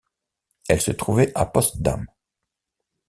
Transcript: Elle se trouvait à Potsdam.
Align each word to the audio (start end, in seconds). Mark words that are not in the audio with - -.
Elle 0.67 0.81
se 0.81 0.89
trouvait 0.89 1.31
à 1.35 1.45
Potsdam. 1.45 2.07